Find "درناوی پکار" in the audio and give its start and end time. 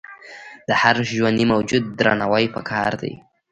1.99-2.91